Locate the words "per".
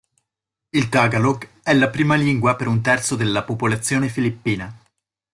2.55-2.65